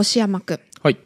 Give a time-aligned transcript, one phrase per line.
[0.00, 0.60] 星山くん。
[0.82, 0.96] はい。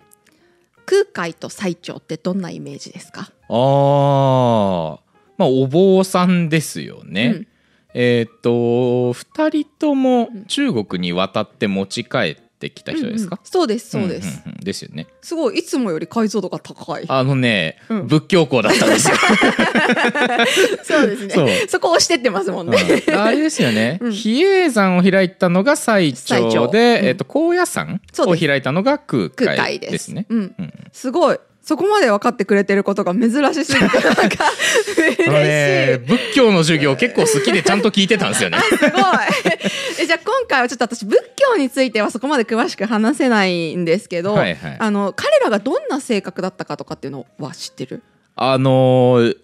[0.87, 3.33] 空海と最澄ってどんなイメージですか？
[3.49, 4.99] あー。
[5.37, 7.47] まあお坊さんですよね、うん。
[7.95, 8.51] えーっと
[9.13, 13.37] 2人とも中国に渡って持ち帰ってきた人ですか？
[13.37, 14.65] うんうん、そうですそうです、んんん。
[14.65, 15.07] ですよね。
[15.23, 17.05] すごいいつもより解像度が高い。
[17.09, 18.07] あのね、うん。
[18.07, 19.17] 仏教校だったんですよ、
[20.85, 21.67] そうですね。
[21.69, 23.15] そこ押してってますもんね、うん。
[23.15, 24.13] あれですよね、 うん。
[24.13, 27.07] 比叡山を開いたのが最最澄澄で、うん。
[27.07, 30.73] えーっと高野山を開いたのが空空海海ですですねうんうん。
[30.93, 34.51] すごいそこまで分かってくれてることが珍しすぎてなんか
[34.97, 38.59] 嬉しい、ね仏教の授業結構好きでちゃんと聞いてたんですよね。
[38.69, 38.91] すごい。
[40.01, 44.77] えじゃあ今回はちょっと私仏教についてはそこまで詳しく話せないんですけど、はいはい。
[44.79, 48.03] あの彼らがどんな性格だったかとかっていうのは知ってる？
[48.37, 49.37] あのー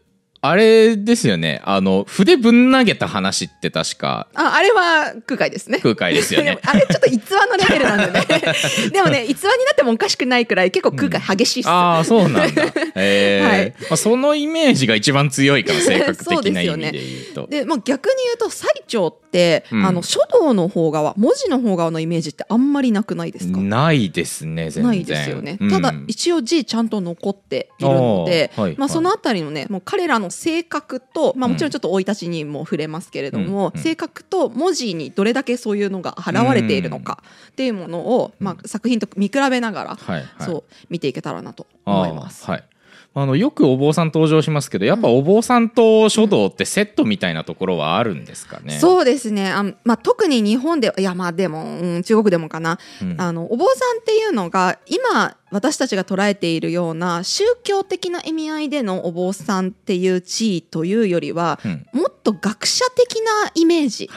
[0.43, 1.61] あれですよね。
[1.65, 4.27] あの筆ぶん投げた話って確か。
[4.35, 5.81] ああれは空海ですね。
[5.83, 6.59] 空海ですよね。
[6.65, 8.27] あれちょっと逸話のレベルなんでね。
[8.91, 12.65] でもね逸話になってもおかしくないくらい結構空海激しいっす、ああそうなんだ。
[12.97, 13.49] えー。
[13.49, 13.75] はい。
[13.81, 17.47] まあ、そのイメージが一番強いから性格的な意すよね味で言うと。
[17.47, 19.87] で、まあ、逆に言うと最澄って、うん。
[19.87, 23.59] あの書道の方側文字の方側のイメージってあんまりなくないですか？
[23.59, 24.85] ないですね全然。
[24.85, 25.71] ないですよね、うん。
[25.71, 28.93] ただ一応字ちゃんと残っているので、あーはいまあ、はい。
[28.93, 33.83] そのあたりのねもう彼らの性格と、まあ、もちろんちょっと生い立ちにも触れますけれども、うんうん。
[33.83, 40.27] 性格と文字にどれだけそういうのが現れているのかっていうものを、まあ、作品と見比べながら、はいはい。
[40.41, 42.45] そう見ていけたらなと思います。
[42.47, 42.65] はい。
[43.13, 48.79] あのよくお坊さん登場しますけどやっぱお坊さんと書道ってセットみたいなところはあるんですかね？
[48.79, 49.51] そうですね。
[49.51, 53.21] あ、まあ、特に日本でいやまあでも、うん、中国でもかな、うん。
[53.21, 61.87] あのお坊さんっていうのが今私たちが捉えているような宗教的な意味合いでのお坊さんっていう地位というよりは、うん。
[61.93, 64.09] もっと学者的なイメージ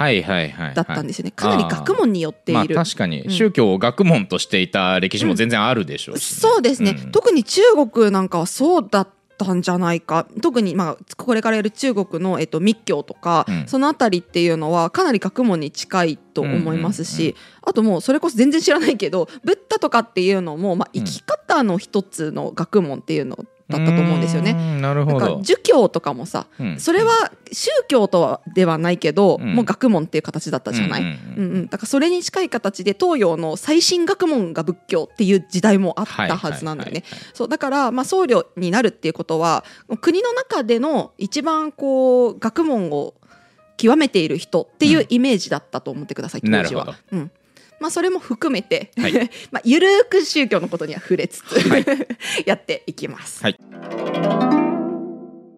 [0.75, 2.75] だったんですよね、かなり学問によっている。
[2.75, 3.21] まあ確かに。
[3.23, 3.31] うん。
[3.31, 7.11] 宗教を学問としていた歴史も全然あるでしょうしね、そうですね、うん。
[7.11, 9.11] 特に中国なんかはそうだった
[9.53, 10.27] んじゃないか。
[10.41, 13.63] 特に、まあ、これからやる中国の、えっと、密教とか、うん。
[13.67, 23.37] そのあたりっていうのはかなり学問に近いと思いますし、あともうそれこそ全然知らないけどブッダとかっていうのも、まあ、生き方の一つの学問っていうの
[23.73, 24.53] だったと思うんですよね。
[24.79, 25.41] なるほど。
[25.41, 26.79] 儒教とかもさ、うん。
[26.79, 29.55] それは宗教とはではないけど、うん。
[29.55, 31.17] もう学問っていう形だったじゃない、うんうんうん。
[31.17, 31.65] うんうん。
[31.65, 37.03] だからそれに近い形で東洋の最新学問が仏教っていう時代もあったはずなんだよね。
[37.33, 39.63] そうだから、まあ、僧侶になるっていうことは
[40.01, 43.13] 国の中での一番こう学問を
[43.77, 46.91] 極めている人っていうイメージだったと思ってください、当時なるほど。
[46.91, 46.97] は。
[47.11, 47.31] うん
[47.83, 49.13] まあ、それも含めて、はい。
[49.51, 51.57] まあ、ゆるーく宗教のことには触れつつ、
[52.47, 53.43] やっていきます。
[53.43, 53.59] はい。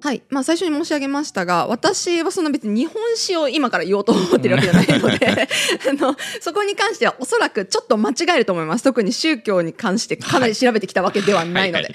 [0.02, 0.24] はい。
[0.30, 5.48] まあ、最初に申し上げましたが私はその別に日本史を今から言おうと思ってるわけじゃないので
[5.90, 8.84] あのそこに関してはおそらくちょっと間違えると思います。
[8.84, 11.94] 特に宗教に関してかなり調べてきたわけではないので。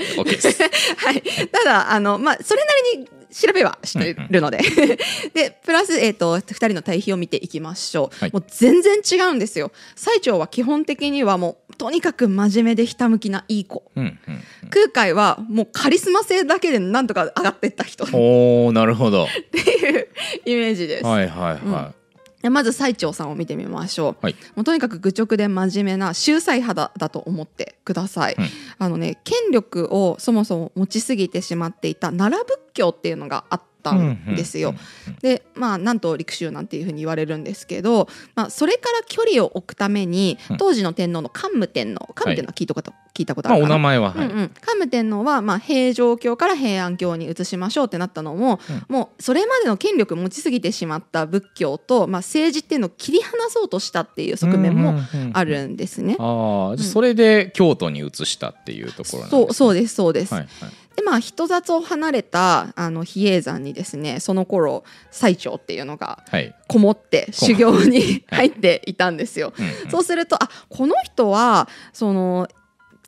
[1.52, 4.58] ただあの、まあ、それなりに調べはしてるので。
[5.34, 8.32] でプラス、えー、と2人の対比を見ていきましょう、はい。
[8.32, 9.72] もう全然違うんですよ。
[9.96, 13.84] 最澄は基本的にはもうとにかく真面目でひたむきないい子。
[13.96, 18.04] うんうん空海はもうカリスマ性だけでなんとか上がっていった人。
[18.04, 19.26] っおおなるほど。
[19.50, 20.08] ていう
[20.44, 21.99] イメージです、はいはいはで
[22.48, 24.36] まず最澄さんを見てみましょう、はい。
[24.54, 28.46] もうとにかく愚直で真面目な秀才派だだと思ってください、うん。
[28.78, 34.80] あのね権力をそもそも持ちすぎてしまっていた奈良仏教っていうのがあったんですよ、うんうん
[35.20, 43.50] でまあなんと陸州なんていうふうに言われるんですけど、まあ、それから距離を置くためにうん当時の天皇の桓武天皇桓武天皇は聞いたこと,、聞いたことい。
[43.50, 43.74] まあおあるかな？
[43.76, 44.26] 名前ははい。
[44.26, 54.94] うんうん、桓武天皇は、まあ、平城京から平安京に移しましょうってなったのも、もうそれまでの権力持ちすぎてしまった仏教と、まあ、政治っていうのを切り離そうとしたっていう側面も
[55.32, 56.16] あるんですね。
[56.18, 60.34] ああ、じゃあそれで京都に移したっていうところなんですねそうそうですそうです。
[60.34, 60.70] はいはい。
[61.00, 66.54] でまあ人里を離れたあの比叡山にですねその頃最澄っていうのがはい。
[66.68, 69.52] こもってこ修行に入っていたんですよ。
[69.58, 72.48] うんうんそうするとあこの人はその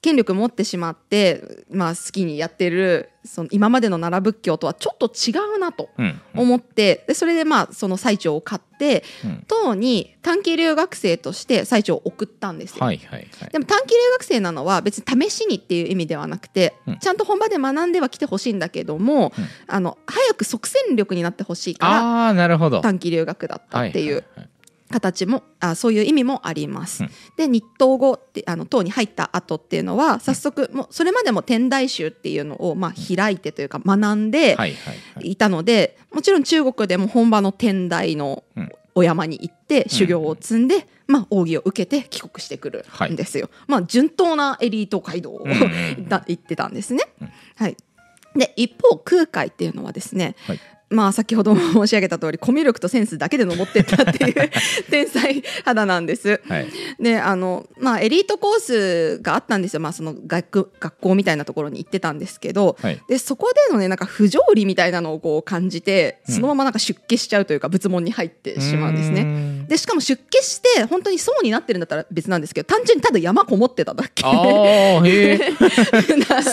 [0.03, 12.85] 権力持ってしまって、まあ、好きにやってるその今までの奈良仏教とはちょっと違うなとうんうん思ってでそれでまあその最澄を買ってうん唐に短期留学生として最澄を送ったんですよ。
[12.85, 13.51] はいはいはい。
[13.51, 21.93] でも短期留学生なのは別に試しにっていう意味ではなくて、うんちゃんと本場で学んでは来てほしいんだけども、うんあの早く即戦力になってほしいから
[22.27, 22.81] ああなるほど。
[22.81, 24.49] 短期留学だったっていうはいはいはい
[24.93, 27.05] 形もあそういう意味もあります。
[27.05, 27.11] うん。
[27.37, 35.33] で日東語ってあの唐に入った後っていうのは早速もうそれまでも天台宗っていうのをまあ開いてというか学んではいはいはい。
[35.33, 38.71] いたのでもちろん中国でも本場の天台のうん。
[38.95, 43.49] お山に行って修行を積んで、まあ、奥義を受けて帰国してくるんですよ。
[43.67, 47.05] まあ順当なエリート街道を、 行ってたんですね。
[47.21, 47.29] うん。
[47.57, 47.77] はい、
[48.37, 50.61] で一方空海っていうのはですね、はい
[50.93, 54.51] まあ先ほども申し上げた通りコミュ力とセンスだけで登ってったっていう
[54.91, 56.41] 天才肌なんです。
[56.47, 56.69] はい。
[57.01, 63.01] であのまあエリートコースがあったんですよ、まあ、その学学校みたいなところに行ってたんですけど、はい。
[63.09, 66.35] でそこでのねなんか不条理みたいなのをこう感じてうん。
[66.35, 69.25] そのままなんか出家しちゃうというか仏門に入ってしまうんですね。
[69.25, 74.23] ねでしかも出家して本当に層になってるんだったら別なんですけど単純にただ山こもってただけ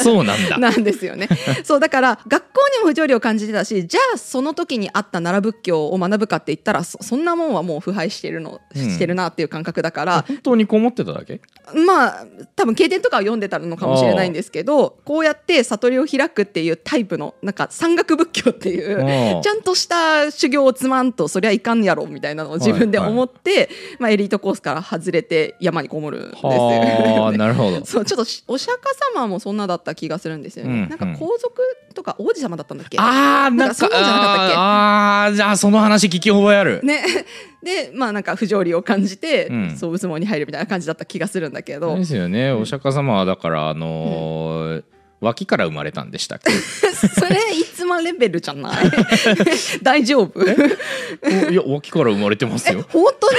[0.04, 0.58] そうなんだ。
[0.58, 1.28] なんですよね。
[1.64, 8.82] そうだから学校にも不条理を感じてたしじゃあその時にあった奈良仏教を学ぶかって言ったらそそんなもんはもう腐敗してるの、うん。
[8.82, 10.26] してるなっていう感覚だから。
[10.28, 11.42] 本当にこもってただけ？
[11.86, 26.50] まあ多分経典とかを読んでたのかもしれないんですけどこうやって悟りを開くっていうタイプのなんか山岳仏教っていうちゃんとした修行を積まんとそりゃいかんやろみたいなのを自分で思って、まあ、エリートコースから外れて山にこもるんですよ。
[26.50, 27.86] はあなるほど。
[27.86, 30.72] そうちょっとしお釈迦様もそんなだった気がするんですよね。
[30.72, 30.90] うん。
[30.90, 31.62] なんか皇族
[32.00, 32.98] とか王子様だったんだっけ？
[32.98, 34.56] ああなんかそうなんじゃなかったっけ？
[34.56, 36.80] ああーじゃあその話聞き覚えある。
[36.84, 37.04] ね、
[37.62, 39.78] でまあなんか不条理を感じて、うん。
[39.78, 41.96] そう仏門に入るみたいな感じだった気がするんだけど。
[41.98, 42.52] ですよね。
[42.54, 44.84] お釈迦様はだからあのー
[45.22, 46.52] 脇から生まれたんでしたっけ？
[46.56, 48.92] それいつまレベルじゃない？
[49.84, 50.32] 大丈夫？
[50.40, 52.86] おいや脇から生まれてますよ。
[52.92, 53.38] 本当に？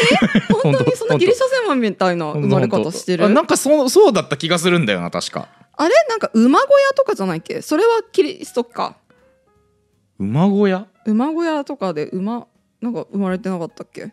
[0.62, 0.96] 本当に？
[0.96, 3.24] そんなギリシャ戦馬みたいな生まれ方してる？
[3.24, 5.48] あなんかそうそうだった気がするんだよな確か。
[5.76, 5.94] あれ？
[6.08, 7.62] なんか馬小屋とかじゃないっけ？
[7.62, 8.96] それはキリストか。
[10.18, 10.86] 馬小屋？
[11.06, 12.46] 馬小屋とかで馬
[12.82, 14.12] なんか生まれてなかったっけ？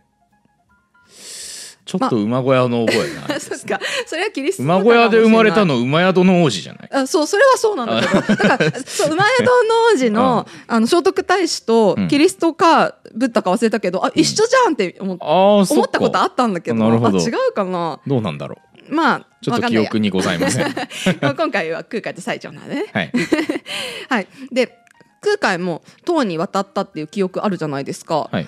[1.88, 3.80] ちょっと馬小屋の覚えがない そっか。
[4.06, 6.90] それはキリスト馬小屋で生まれたのの馬宿の王子じゃない？
[6.92, 8.22] あそうそれはそうなんだけど。
[8.22, 9.54] だからそう馬宿の
[9.94, 12.08] 王子の, あの聖徳太子とうん。
[12.10, 15.82] キリストかブッダか忘れたけど、あ一緒じゃんって思っああそっか。
[15.82, 16.78] 思ったことあったんだけど。
[16.78, 17.18] なるほど。
[17.18, 18.00] あ違うかな。
[18.06, 18.58] どうなんだろ
[18.90, 18.94] う。
[18.94, 20.76] まあちょっと記憶にございません。
[21.22, 22.86] まあ今回は空海と最長なんでね。
[22.94, 23.12] はい。
[24.10, 24.28] はい。
[24.52, 24.78] で
[25.22, 28.48] 空海も唐に渡ったっていう記憶あるじゃないですか、はい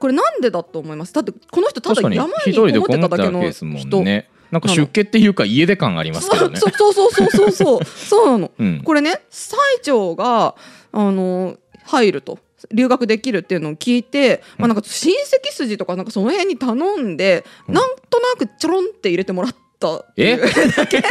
[0.00, 1.12] これなんでだと思います？
[1.12, 4.02] だってこの人ただ山にこもってたただけの人
[4.50, 6.58] なんか出家っていうか家出感ありますけどね。
[6.58, 8.50] そうそうそうそうそうそうそうなの。
[8.58, 8.82] うん。
[8.82, 10.56] これね最長が
[10.90, 12.38] あの入ると。
[12.72, 17.74] 留学できるっていうのを聞いて、まあ、なんか親戚筋とかなんかその辺に頼んで、うん。
[17.74, 20.04] なんとなくちょろんって入れてもらった。
[20.16, 20.36] え？
[20.76, 21.02] だけ？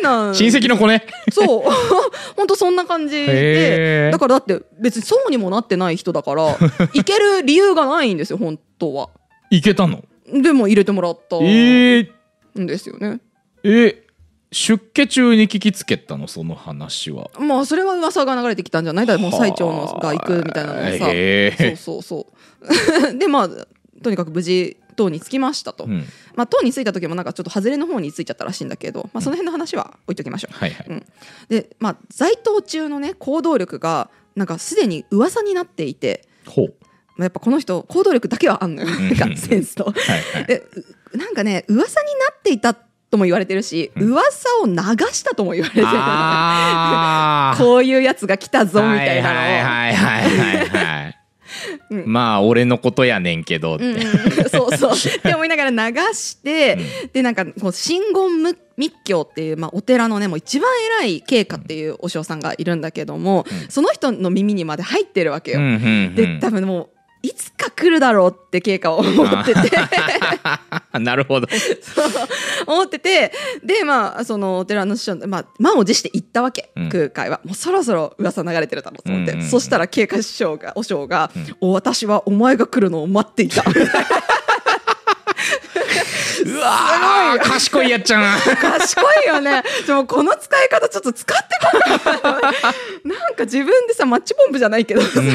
[0.00, 0.34] なん。
[0.34, 1.04] 親戚の子ね？
[1.32, 1.62] そう。
[2.36, 4.12] 本当そんな感じへでー。
[4.12, 6.56] だからだって別にそうにもなってない人だから
[6.94, 9.10] 行ける理由がないんですよ本当は。
[9.50, 10.02] いけたの？
[10.32, 11.36] でも入れてもらった。
[11.38, 13.20] んえー、ですよね。
[13.64, 14.02] え
[14.52, 16.28] 出家中に聞きつけたの？
[16.28, 17.30] その話は。
[17.38, 19.06] まあそれは噂が流れてきたんじゃない？
[19.06, 21.76] だもう最長のが行くみたいなのをさ、へー。
[21.76, 22.26] そうそう
[23.02, 23.18] そう。
[23.18, 23.48] でまあ
[24.02, 26.04] とにかく無事唐に着きましたと、うん。
[26.34, 31.06] まあ唐に着いた時もなんかちょっと外れの方に着いちゃったらしいんだけど、まあ、その辺の話は置いときましょう、はいはい、うん。
[31.48, 36.74] でまあ在唐中のね行動力がなんかすでに噂になっていて、ほう。
[37.16, 38.88] まあ、やっぱこの人行動力だけはあんのよ。
[38.88, 39.30] んなん。
[39.30, 39.84] かセンスと。
[39.84, 40.46] はいはい。
[40.46, 40.62] で
[41.12, 44.08] うなんかね噂になっていたとも言われてるし、うん。
[44.12, 44.74] 噂を流
[45.12, 45.86] したとも言われてる。
[47.58, 49.42] こういうやつが来たぞみたいなのを。
[49.42, 51.16] はいはいはいはいはい、
[51.90, 52.04] うん。
[52.06, 54.02] まあ俺のことやねんけどって、うんうん、
[54.70, 55.12] そうそう。
[55.18, 56.78] って思いながら流して、
[57.12, 60.70] でなんかこう真言む密教っていう、まあ、お寺のねもう一番
[61.00, 63.70] 偉い慶華っていうお嬢さんがいるんだけども、うん。
[63.70, 65.60] その人の耳にまで入ってるわけよ。
[65.60, 65.76] うんうんう
[66.10, 66.14] ん。
[66.14, 69.70] で多分もういつか来るだろうって慶華は思ってて。
[71.00, 71.48] なるほど。
[71.82, 72.06] そう。
[72.66, 73.32] 思ってて
[73.64, 76.88] でまあそのお寺の師匠、まあ、満を持して行ったわけ、うん。
[76.88, 77.40] 空海は。
[77.44, 79.50] もうそろそろ噂流れてるだろうと思って、うんうんうん。
[79.50, 81.56] そしたら慶華師匠が和尚が、うん。
[81.60, 83.64] お私はお前が来るのを待っていた」
[86.44, 88.38] うわー賢いやっちゃん。
[88.40, 89.62] 賢いよね。
[89.86, 92.28] でもこの使い方ちょっと使ってこ
[93.04, 93.08] い。
[93.08, 95.26] なんか自分でさマッチポンプじゃないけどさ、うん。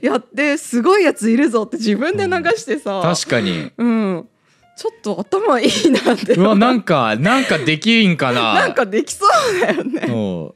[0.00, 3.70] やってすごいやついるぞって自分で流してさ、確かに。
[3.76, 4.28] うん。
[4.76, 6.34] ちょっと頭いいなって。
[6.34, 8.54] うわなんかなんかできんかな。
[8.60, 10.52] なんかできそうだよね。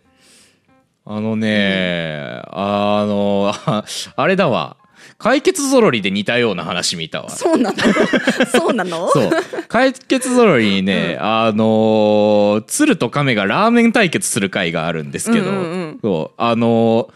[1.08, 3.84] あのね、あのあ
[4.16, 4.76] あれだわ
[5.18, 7.30] 解決ぞろりで似たような話見たわ。
[7.30, 7.76] そうなの？
[8.46, 9.08] そうなの？
[9.10, 9.30] そう。
[9.68, 15.98] 解決ぞろりにね、あの鶴と亀がラーメン対決する回があるんですけど、うんうんうん。
[16.02, 16.42] そう。
[16.42, 17.10] あの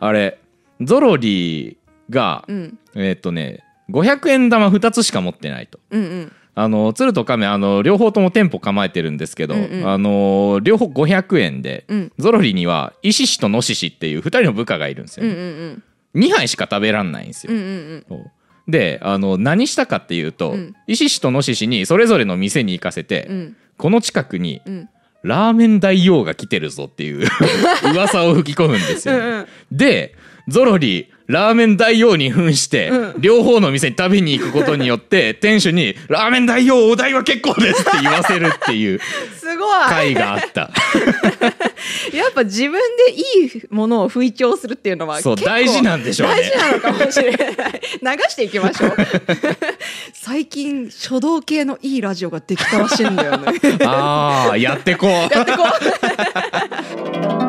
[0.00, 0.38] あれ
[0.80, 1.78] ゾロリ
[2.10, 2.78] が、うん。
[2.94, 5.78] えっとね500円玉2つしか持ってないと。
[5.90, 6.32] うんうん。
[6.58, 9.88] あの鶴と亀あの両方とも店舗構えてるんですけど、うんうん。
[9.88, 12.12] あの両方500円で、うん。
[12.18, 15.82] ゾロリにはイシシとノシシっていう2人の部下がいるんですよ、うんうんうん
[16.16, 18.30] 2杯しか食べらんないんですよ、うんうんそう。
[18.68, 20.74] であの何したかっていうと、うん。
[20.86, 23.56] 石師と野獅子にそれぞれの店に行かせて、うん。
[23.76, 24.88] この近くにうん。
[25.22, 27.26] ラーメン大王が来てるぞっていう
[27.92, 29.46] 噂を吹き込むんですよ、うんうん。
[29.72, 30.14] で
[30.46, 33.20] ゾロリラーメン大王に扮して、うん。
[33.20, 39.00] 両方の店に食べに行くことによって店主に「ラーメン大王お代は結構です」って言わせるっていう
[39.66, 40.70] すごい回があった。
[42.12, 42.72] やっぱ自分
[43.08, 46.36] でいいものを吹聴するっていうのはそう大事なんでしょうね。
[46.36, 48.16] 大事なのかもしれない。
[48.16, 48.96] 流していきましょう。
[50.12, 53.58] 最近書道系のいいラジオができたらしいんだよね。
[53.84, 55.10] あーやってこう。
[55.10, 55.64] やってこ
[57.42, 57.42] う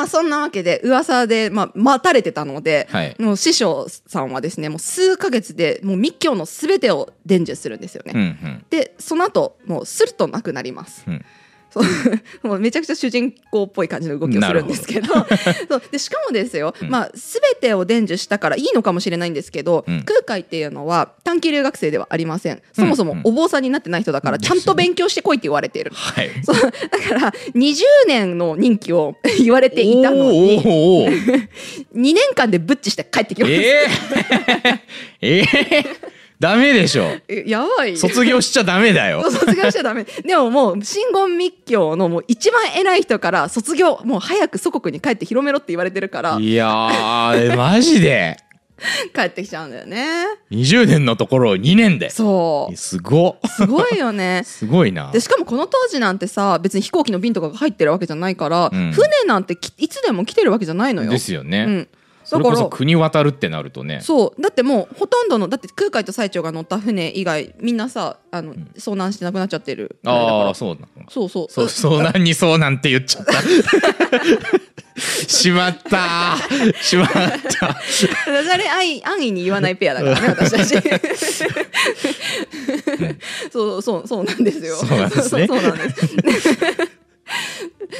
[0.00, 8.12] まあそんなわけで噂で、まあ、待たれてたので、はいもう師匠さんはですねもう数ヶ月でもう密教の全てを伝授するんですよね。
[8.14, 11.04] うんうんでその後もうスルッとなくなります。
[11.06, 11.24] うん
[11.70, 11.84] そう。
[12.46, 15.14] もうめちゃくちゃ主人公っぽい感じの動きをするんですけど。
[15.68, 15.82] そう。
[15.90, 16.90] でしかもですよ、うん。
[16.90, 22.62] まあ、全てを伝授したからいいのかもしれないんですけど、うん空海っていうのは短期留学生ではありません。
[22.72, 23.20] そもそもうん。
[23.24, 26.30] お坊さんになってない人だからちゃんと勉強してこいって言われている、 はい。
[26.42, 26.56] そう。
[26.56, 30.62] だから20年の任期を言われていたのに。
[30.62, 31.48] おーおーおー。
[31.94, 35.84] 2年間でブッチして帰ってきました、えー、えー、
[36.40, 37.04] ダメでしょ。
[37.28, 37.96] えやばい。
[37.98, 39.22] 卒業しちゃダメだよ。
[39.30, 40.04] 卒業しちゃダメ。
[40.24, 46.38] でももう真言密教のもう一番偉い人から卒業もう早く祖国に帰って広めろって言われてるから。
[46.40, 48.38] いやーマジで。
[49.14, 50.24] 帰ってきちゃうんだよね。
[50.50, 52.10] 20年のところを2年で。
[52.10, 52.76] そう。
[52.76, 53.36] すご。
[53.46, 54.42] っすごいよね。
[54.46, 55.10] すごいな。
[55.12, 58.92] でしかもこの当時なんてさ別に飛行機の便とかが入ってるわけじゃないから、うん。
[58.92, 61.10] 船なんてきいつでも来てるわけじゃないのよ。
[61.10, 61.88] ですよね、うん、
[62.30, 64.00] それこそ国渡るってなるとね。
[64.02, 64.40] そう。
[64.40, 69.98] だってもうほとんどのだって空海と最澄が乗った船以外みんなさあの、遭難して亡くなっちゃってる。
[70.06, 71.46] ああそうなのそうそう。
[71.50, 73.32] そうそうなんにそうなんて言っちゃった。
[75.00, 76.36] しまった
[76.82, 77.32] しまったダ
[78.44, 80.74] ジャレ安易に言わないペアだからね私たち。
[83.50, 84.76] そうそうそうなんですよ。
[84.76, 85.46] そうなんですね。
[85.46, 86.99] そうそうなんです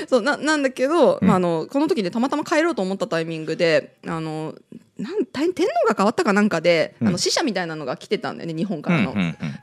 [0.09, 4.55] そうななんだけど、まあ、あのこの時でたまたま帰ろうと思ったタイミングであの
[5.01, 7.09] なん天天皇が変わったかなんかで、うん。
[7.09, 9.15] あの死者みたいなのが来てたんだよね日本からの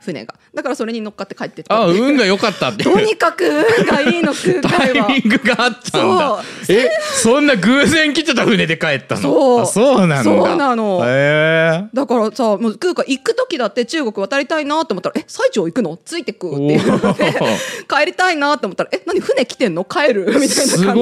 [0.02, 2.84] 船が、だからそれに乗っかって帰ってったあ運が良かったって。
[2.84, 6.42] とにかく運がいいの空タイ海はミングがあったんだ。
[6.64, 6.76] そう。
[6.76, 9.20] えそんな偶然来てた船で帰ったの？
[9.22, 9.60] そう。
[9.60, 10.22] あそうなんだ。
[10.24, 11.02] そうなの。
[11.04, 11.88] へえ。
[11.94, 15.96] だからさもう空海行く時だって中国渡りたいなと思ったら「え最澄行くの？
[16.04, 16.86] ついてく」って言う。
[16.98, 17.34] ので
[17.88, 19.84] 帰りたいなと思ったら「え何船来てんの？
[19.84, 20.96] 帰る?」みたいすな感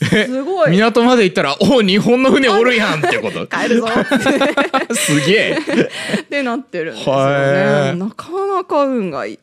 [0.00, 0.26] じで。
[0.26, 0.70] すごい。
[0.72, 3.27] 港まで行ったらお日本の船おるやんってこと？
[3.30, 3.88] 帰るぞ。
[4.94, 5.58] すげえ。
[6.20, 7.94] ってなってるんですよね。
[7.94, 9.38] なかなか運がいい。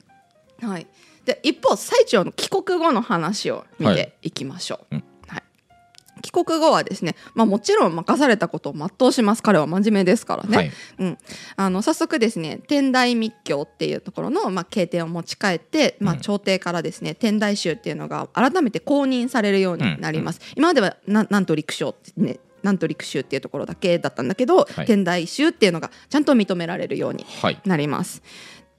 [0.62, 0.88] はい、
[1.25, 4.32] で一方最澄の帰国後の話を見てい。
[4.32, 4.96] きましょう。
[4.96, 5.04] うん。
[5.27, 5.44] はい。
[6.22, 9.44] 帰国後はですね、まあ、もちろん任されたことを全うします。
[9.44, 10.72] 彼は真面目ですからね、はい。
[11.00, 11.18] うん、
[11.58, 16.22] あの早速ですね天台密教っていうところの、まあ、経典を持ち帰って、まあ、うん。
[16.22, 24.86] 朝廷からですね天台宗っていうのが改めて公認されるようになります、今まではななんと陸将ねなんと陸宗っていうところだけだったんだけど、はい。
[24.86, 27.62] 天台宗っていうのがちゃんと認められるようにはい。
[27.63, 28.24] なります。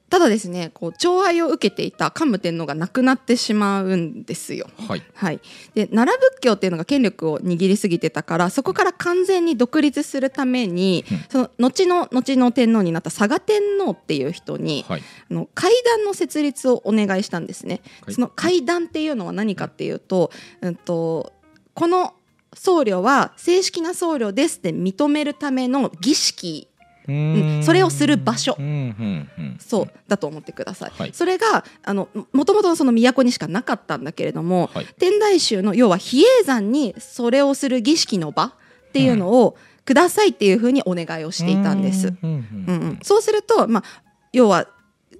[0.09, 4.67] ただですねこう寵愛を受けていた桓武天皇が亡くなってしまうんですよ。
[4.87, 5.03] はい。
[5.13, 5.41] はい、
[5.73, 11.25] で奈良仏教っていうのが権力を握りすぎてたからそこから完全に独立するために、うん。
[11.29, 15.03] その後の後の天皇になった嵯峨天皇っていう人に、はい。
[15.29, 17.81] あの会談の設立をお願いしたんですね。
[18.05, 18.13] はい。
[18.13, 21.33] その会談っていうのは何かっていうと,、うん、と
[21.73, 22.13] この
[22.59, 26.67] 僧侶は正式な僧侶ですって認めるための儀式
[27.07, 30.91] うーんそれをする場所うんそうだと思ってください。
[30.91, 42.13] はいそれがあのもともとその都にしかなかったんだけれども、はい天台宗の要は比叡山にそれをする儀式の場っていうのをくださいっていうふうにお願いをしていたんです。
[42.21, 42.29] うん
[42.67, 44.67] うんそうすると、まあ、要は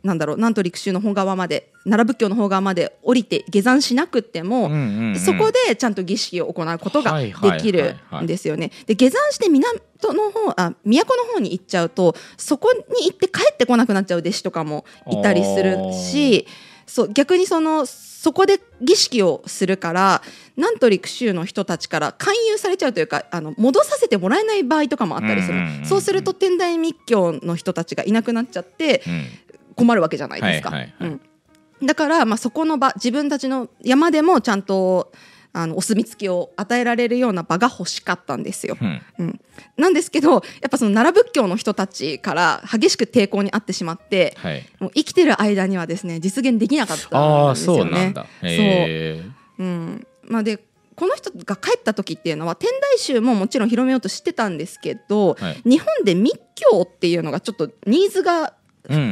[0.08, 5.20] なんだろう南都陸宗の方側まで奈良仏教の方側まで降りて下山しなくっても、うんうんうん。
[5.20, 7.98] そこでちゃんと儀式を行うことがではいはいきるはい。
[8.10, 8.72] はいんですよね。
[8.86, 16.48] で下山して港の方あ都の方に行っちゃうとそこに行って帰ってこなくなっちゃう弟子とかもいたりするし
[16.86, 20.22] そう逆にそのそこで儀式をするから
[20.56, 25.86] 南都陸宗の人たちから勧誘されちゃうというかあの戻させてもらえない場合とかもあったりする、うんうんうんうん。
[25.86, 29.26] そうすると天台密教の人たちがいなくなっちゃってうん
[29.78, 30.72] 困るわけじゃないですか。
[30.72, 31.10] はいはいはい。
[31.80, 31.88] うん。
[31.88, 35.12] だから、まあ、そこの場自分たちの山でもちゃんと
[35.54, 38.78] あのお墨付きを与えられるような場が欲しかったんですよ。
[38.80, 39.02] うん。
[39.20, 39.40] うん、
[39.78, 44.66] なんですけどやっぱその奈良仏教の人たちから激しく抵抗にあってしまってはい。
[44.80, 47.22] もう生きてる間にはですね実現できなかったんですよね。
[47.22, 48.24] ああそうなんだ。
[48.24, 49.24] へえ。
[49.60, 50.08] うん。
[50.24, 50.60] まあ、で
[50.96, 55.62] この人が帰った時っていうのは天台宗ももちろん広めようとしてたんですけど、はい。
[55.64, 58.48] 日本で密教っていうのがちょっとニーズがうん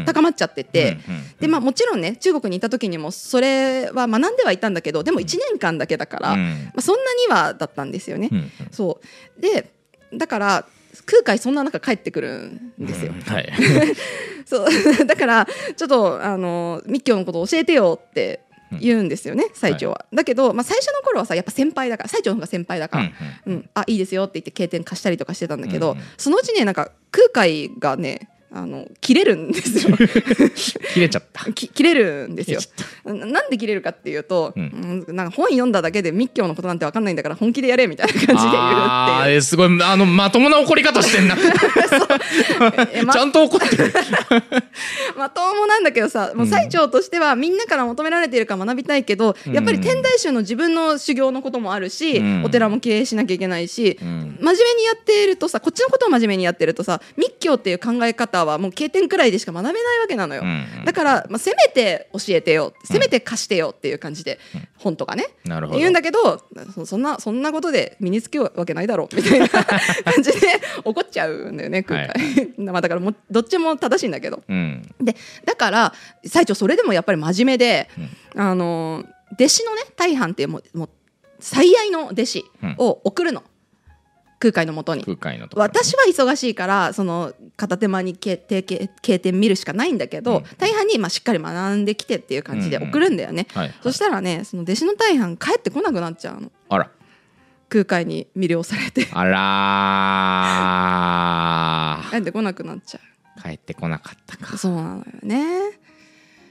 [0.05, 6.71] 高まっちゃってて、うんうんでまあ、もちろんね中国にいた時にもそれは学んではいたんだけどでも1年間だけだから、まうん。
[6.75, 8.29] あ、そんなにはだったんですよね。
[8.31, 8.99] うんそ
[9.37, 9.41] う。
[9.41, 9.71] で
[10.13, 10.65] だから
[11.05, 13.13] 空海そんな中帰ってくるんですよ。
[13.13, 13.21] うん。
[13.21, 13.51] はい。
[14.45, 15.05] そう。
[15.05, 18.41] だからちょっとあの密教のこと教えてよって
[18.79, 20.05] 言うんですよね、最長は。
[20.13, 23.11] だけど、まあ、最初の頃はさやっぱ先輩だから最長の方が先輩だから、
[23.45, 26.03] うんあいいですよって言って経典貸したりとかしてたんだけど、うんうん。
[26.17, 29.97] そのうちねなんか空海がねあの 切れるんですよ。
[30.93, 31.51] 切れちゃった。
[31.51, 32.59] き切れるんですよ。
[33.03, 39.83] ななんで切れるかっていうと、ううんなんか本読んだだけで密教のことなんて分かんないんだから本気でやれみたいな感じで言うってあーすごい。
[39.83, 41.35] あのまともな怒り方してんな。
[42.93, 43.93] えまちゃんと怒ってる。
[45.17, 52.43] まともなんだけどさもう最長としてはみんなから求められているから学びたいけど、やっぱり天台宗の自分の修行のこともあるし、うん。
[52.45, 54.37] お寺も経営しなきゃいけないし、うん。
[54.39, 62.73] 真面目にやっているとさこっちのことを真面目にやってるとさ密教っていう考え方はもう経典くらいでしか学べないわけなのよ、うんだから、まあ、せめて教えてよ。
[62.83, 64.39] せめて貸してよっていう感じで、
[64.77, 65.79] 本とかねなるほど。
[65.79, 69.65] 言うんだけどそそんなそんなことで身につけるわけないだろうみたいな感
[70.21, 70.47] じで
[70.83, 74.43] 怒っちゃうんだよね空海、 まあだからもうどっちも正しいんだけど。
[74.47, 74.87] うん。
[75.01, 75.93] でだから
[76.25, 77.89] 最長それでもやっぱり真面目で、
[78.35, 80.89] あの弟子のね大半っていうもう
[81.39, 82.45] 最愛の弟子
[82.77, 83.43] を送るの、
[84.39, 85.03] 空海のもとに。
[85.03, 85.65] 空海のところ。
[85.65, 90.43] 私は忙しいからその片手間に経経経経典見るしかないんだけど、うん。
[90.57, 96.51] 大半にまあしっかり学んできてっていう感じで送るんだよね、はいそしたらねその弟子の大半帰ってこなくなっちゃうの。
[96.69, 96.89] あら。
[97.69, 99.07] 空海に魅了されて。
[99.11, 99.39] あら
[102.11, 103.01] 帰ってこなくなっちゃう。
[103.39, 104.57] ー帰ってこなかったか。
[104.57, 105.79] そうなのよね。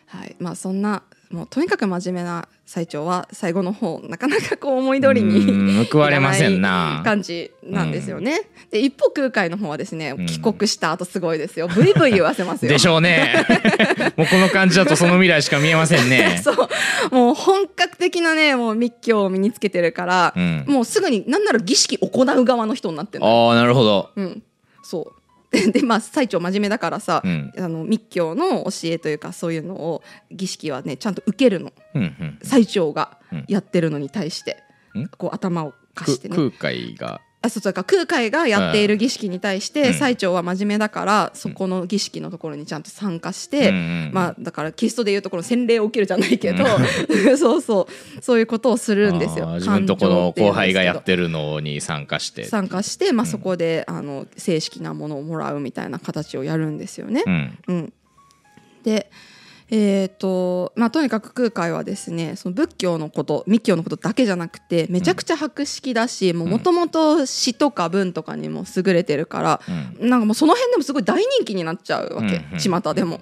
[0.07, 7.03] はい、まあそんなもうとにかく真面目な最長は最後の方なかなかこう思い通りにうん報われませんな。
[7.05, 8.43] 感じなんですよね。
[8.71, 10.27] で一方空海の方はですねん。
[10.27, 11.69] 帰国した後すごいですよ。
[11.69, 12.73] ブイブイ言わせますよ。
[12.73, 13.35] でしょうね。
[14.17, 16.41] もうこの感じだとその未来しか見えませんね。
[16.45, 17.15] そう。
[17.15, 20.65] もう本格的なねもう密教を身につけてるから、うん。
[20.67, 23.25] もうすぐに何なら儀式行う側の人になってる。
[23.25, 24.11] ああなるほど。
[24.17, 24.43] うん、
[24.83, 25.05] そう。
[25.05, 25.24] で
[25.73, 27.53] でまあ最長真面目だからさ、うん。
[27.59, 31.73] あの密教の教えというかそういうのを儀式はねちゃんと受けるの。
[31.95, 33.45] うんうん最長がうん。
[33.49, 34.59] やってるのに対して、
[34.99, 35.09] ん。
[35.09, 36.37] こう頭を貸してね。
[36.37, 39.95] 空海があそうそうだから空海がやっている儀式に対して、うん。
[39.95, 43.71] 最長は真面目だからそこの儀式のところにちゃんと参加して、
[44.13, 46.65] まあだからキリストでいうところ洗礼を受けるじゃないけど、
[47.37, 48.23] そうそう。
[48.23, 49.47] そういうことをするんですよ。
[49.55, 52.45] 自分とこの後輩がやっるてるのに参加して。
[52.45, 57.23] 参加して、まあ、そこで、あの正式なものをもらうみたいな形をやるんですよね。
[57.27, 57.59] うん。
[57.69, 57.93] うん、
[58.83, 59.11] で
[59.71, 69.61] えーとまあ、とにかく空海はですねその仏教のこと密教のことだけじゃなくてめちゃくちゃ博識だしもともと詩とか文とかにも優れてるから、
[69.99, 73.21] なんかもうその辺でもすごい大人気になっちゃうわけ、うん巷でも。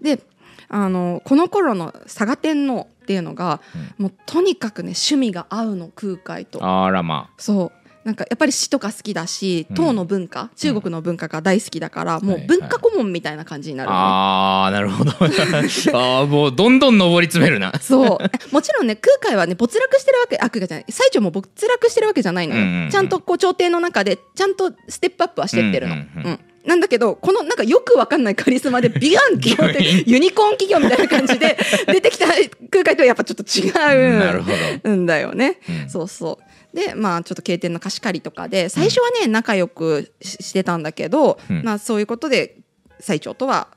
[0.00, 0.20] で
[0.68, 3.60] あのこの頃の嵯峨天皇っていうのが、
[3.96, 6.60] もうとにかくね趣味が合うの空海と。
[6.62, 9.76] あらまそうなんかやっぱり詩とか好きだしうん。
[9.76, 15.12] 唐の文化、中国の文化が大好きだから、もはいう文化顧問みたいな感じになるのね、ああなるほど。
[15.94, 17.72] ああもうどんどん上り詰めるな。
[17.80, 18.54] そう。
[18.54, 20.84] もちろんね空海はね没落してるわけあ空海じゃない。
[20.90, 26.30] 最長も没落してるわけじゃないのよ、うんうんうんちゃんとこう朝廷の中でちゃんとステップアップはしてってるの、ううんんうん。
[26.30, 26.40] うん。
[26.68, 31.56] なんだけどこのなんかよくわかんないカリスマで ビガンって言ってユニコーン企業みたいな感じで
[31.86, 32.26] 出てきた
[32.70, 34.50] 空海とはやっぱちょっと違うなるほ
[34.84, 34.90] ど。
[34.90, 35.90] んだよね、うん。
[35.90, 36.44] そうそう
[36.78, 41.62] でまあちょっと経典の貸し借りとかで最初はね仲良くししてたんだけど、うん。
[41.64, 42.56] まあそういうことで
[43.00, 43.68] 最長とは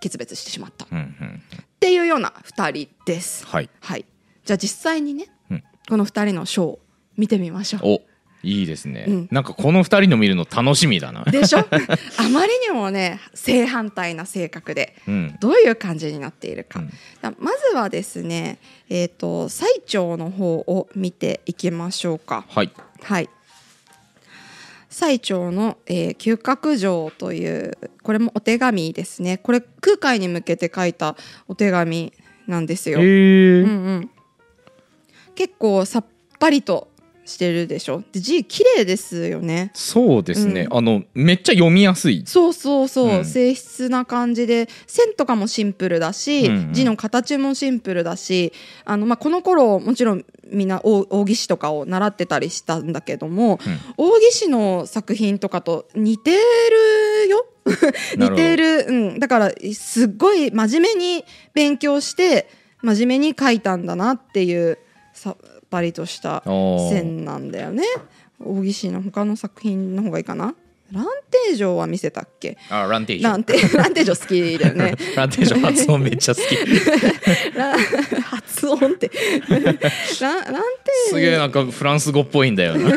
[0.00, 0.86] 決別してしまった。
[0.86, 1.42] っうんうん。
[1.80, 3.46] ていうような2人です。
[3.46, 3.68] はい。
[3.80, 4.06] はい、
[4.44, 5.64] じゃあ実際にね、うん。
[5.88, 6.78] この2人のショーを
[7.18, 8.00] 見てみましょう。
[8.42, 9.28] おいいですね、うん。
[9.30, 11.24] なんかこの二人の見るの楽しみだな。
[11.24, 11.60] でしょ？
[12.18, 15.36] あまりにもね正反対な性格でうん。
[15.40, 16.90] どういう感じになっているか、うん。
[17.20, 22.44] だまずはですね、えー、と最長の方を見ていきましょうか。
[22.48, 22.70] はい。
[23.02, 23.28] はい。
[24.88, 29.38] 最長の、えー、嗅覚状というこれもお手紙ですね。
[29.38, 32.12] これ空海に向けて書いたお手紙
[32.48, 32.98] なんですよ。
[32.98, 33.08] うんう
[34.00, 34.10] ん、
[35.36, 36.04] 結構さっ
[36.40, 36.89] ぱりと
[37.24, 38.02] してるでしょ？
[38.12, 39.70] で字綺麗ですよね。
[39.74, 40.76] そうですね、うん。
[40.78, 42.24] あのめっちゃ読みやすい。
[42.26, 43.24] そうそうそう、うん。
[43.24, 46.72] 静筆な感じで線とかもシンプルだし、うんうん。
[46.72, 48.52] 字の形もシンプルだし
[48.84, 53.60] あの、まあ、この頃もちろんみんな大大義士とかを習ってたりしたんだけども、
[53.96, 57.46] 大義士の作品とかと似てるよ？
[58.16, 62.48] 似てる、うん、だからすっごい真面目に勉強して
[62.82, 64.78] 真面目に書いたんだなっていう
[65.12, 65.36] さ
[65.70, 66.42] ぱりとした
[66.90, 67.84] 線なんだよね。
[68.42, 70.54] 大岸の他の作品の方がいいかな。
[70.92, 72.58] ランテージョは見せたっけ？
[72.68, 74.96] あランテージョランテランテージョ好きだよね。
[75.14, 76.56] ランテージョ 発音めっちゃ好き。
[77.56, 77.78] ラ
[78.22, 79.08] 発音って。
[79.48, 82.90] ラランテーすげえなんかフランス語っぽいんだよな。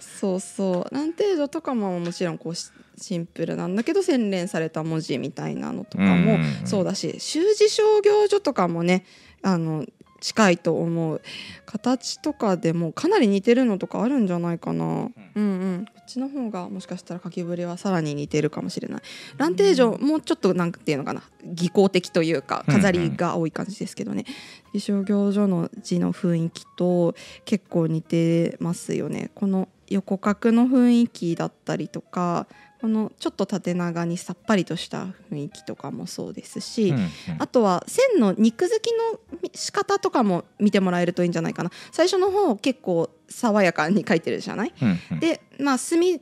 [0.00, 0.94] そうそう。
[0.94, 2.66] ランテージョとかももちろんこうし
[3.00, 9.06] シンプルなんだけど洗練された文字みたいなのとかもそうだし習字商業所とかもね
[9.40, 9.86] あの
[10.20, 11.20] 近いと思う。
[11.66, 14.84] 形とかでもかなり似てるのとかあるんじゃないかな。
[14.84, 15.10] うん。
[15.34, 19.02] うんこっちの方がもしかしたら書きぶりはさらに似てるかもしれない。
[19.36, 21.22] ランテージョもうちょっとなんていうのかな。
[21.44, 24.24] 技巧的というか飾りが多い感じですけどね。
[24.72, 29.30] 美商業所の字の雰囲気と結構似てますよね。
[29.34, 32.46] この横角の雰囲気だったりとか
[32.80, 37.10] このちょっと縦長にさっぱりとした雰囲気とかもそうですし、うんうん。
[37.38, 39.20] あとは線の肉付きの
[39.54, 41.70] 仕方とかも見てもらえるといいんじゃないかな。
[41.92, 45.20] 最初の方結構爽やかに描いてるじゃない、うんうん。
[45.20, 46.20] でまあ墨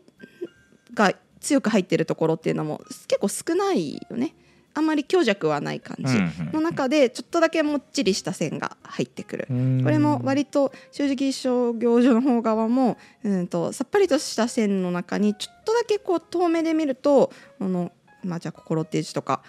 [0.95, 4.35] が強く入ってるところっていうのも結構少ないよね
[4.79, 6.15] あんまり強弱はない感じ
[6.53, 9.83] の中でちょっとだけもっちりした線が入ってくる、うん。
[9.83, 17.91] これも割と正直商業所の方側も、うん、とさっぱりとした線の中にちょっとだけこう遠目で見るとあの、
[18.23, 19.43] まあ、じゃあ心っていう字とか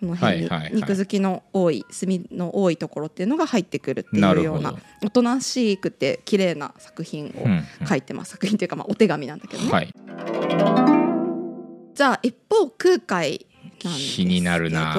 [0.00, 7.28] この辺に肉付きの多い墨の多いところっていうのが入ってくるってないうようなおとなしくて綺麗な作品
[7.82, 9.94] を書いてます、作品というかまあお手紙なんだけどね、はい。
[11.94, 13.46] じゃあ一方空海
[13.84, 14.94] なんですけど気になるな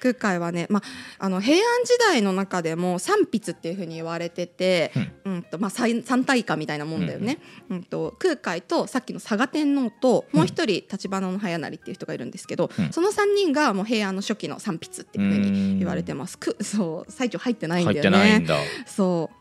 [0.00, 4.92] 空海はね、まあ、あの平安時代の中でも三筆っていうふうに言われてて、
[5.24, 5.42] うん。
[5.42, 7.38] とまあ、三三大家みたいなもんだよね、
[7.68, 7.84] うん。
[7.84, 12.92] と空海とさっきの嵯峨天皇ともう一人橘の早成っていう人がいるんですけど、うん。
[12.92, 16.38] その3人がもう平安の初期の三筆っていうふうに言われてます。
[16.38, 18.08] くそう最長入ってないんだ入よね。
[18.08, 18.56] ってないんだ。
[18.86, 19.38] そう。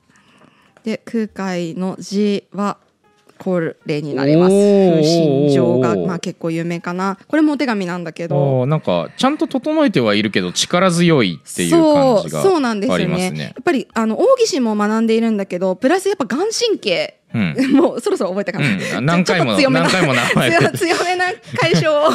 [0.83, 2.77] で空海の字は
[3.37, 4.53] これになります。
[4.53, 4.91] おー。
[4.91, 7.17] 風信状が、まあ、結構有名かな。
[7.27, 8.65] これもお手紙なんだけど。
[8.65, 13.03] なんかちゃんと整えてはいるけど力強いっていう感じがそうそうなんですよね。
[13.03, 17.55] ありますねやっぱりあの大岸も学んでいるんだけどプラスやっぱ眼神経うん。
[17.75, 19.05] もうそろそろ覚えたかな、うん。
[19.05, 19.99] 何回もちょっと強めな強
[20.77, 21.25] 強めな
[21.57, 22.11] 解消を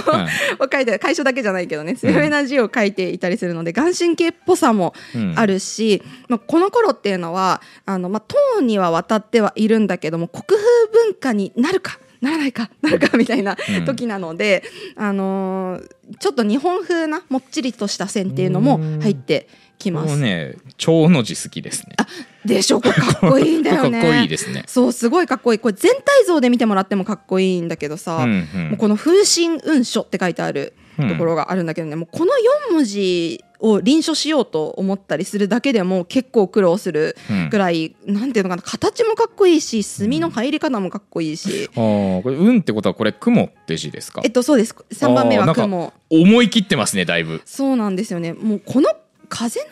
[0.72, 1.96] 書いて解消だけじゃないけどね。
[1.96, 5.34] 強めな字を書いていたりするので眼神経っぽさもうん。
[5.36, 13.84] あるし、まあ、この頃っていうのはあの、まあ、唐には渡ってはいるんだけども国風文化になるかならないか なるかみたいなうん。
[13.84, 14.62] 時なので、
[14.96, 15.88] あのー
[16.20, 20.10] ちょっと日本風なもっちりとした線っていうのも入ってきます。
[20.10, 21.96] もうね蝶の字好きですね。
[22.44, 22.80] でしょ？
[22.82, 23.98] これかっこいいんだよね。
[24.02, 24.62] かっこいいですね。
[24.66, 25.58] そうすごいかっこいい。
[25.58, 28.68] これ全体像で見てもらってもかっこいいんだけどさ、うんうん。
[28.70, 30.74] もうこの「風神雲書」って書いてある
[31.08, 32.32] ところがあるんだけどね、もうこの
[32.70, 37.48] 4文字を臨書しようと思ったりするだけでも結構苦労するうん。
[37.48, 44.20] ぐらい、なんていうのかな形もかっこいいし墨の入り方もかっこいいし、あーこれ運ってことはこれ雲って字ですか？
[44.24, 44.74] えっとそうです。
[44.92, 45.92] 3番目は雲。
[46.10, 47.40] 思い切ってますねだいぶ。
[47.44, 48.32] そうなんですよね。
[48.32, 48.90] もうこの
[49.34, 49.66] 風の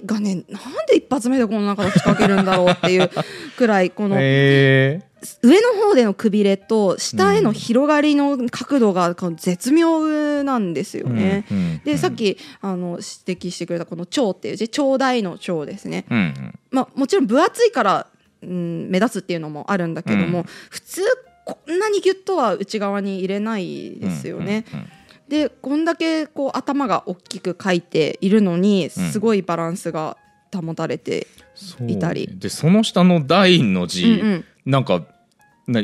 [0.00, 3.10] 字がねなんで一発目でこんな形書けるんだろうっていう
[3.56, 5.02] くらいこのへえ
[5.42, 11.46] 上の方でのくびれと下への広がりの角度が絶妙なんですよね。
[11.84, 16.04] でさっきあの指摘してくれたこの「蝶」っていう字長大の蝶ですね。
[16.10, 18.06] うんうんまあ、もちろん分厚いから、
[18.42, 21.02] うん、目立つっていうのもあるんだけども、うん普通
[21.44, 24.64] こんなにギュッとは内側に入れないですよね。
[24.72, 24.92] うんうんうん
[25.28, 30.16] でこんだけこう頭が大きく描いているのにすごいバランスが
[30.54, 32.28] 保たれて、そういたり。
[32.38, 34.44] でその下の大の字、うんうん。
[34.66, 35.04] なんかな